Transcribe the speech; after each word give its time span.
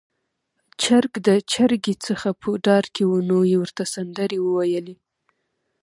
چرګ 0.81 1.13
د 1.27 1.29
چرګې 1.51 1.95
څخه 2.05 2.29
په 2.41 2.49
ډار 2.65 2.85
کې 2.93 3.03
و، 3.07 3.11
نو 3.29 3.39
يې 3.49 3.57
ورته 3.61 3.83
سندرې 3.93 4.39
وويلې 4.41 4.95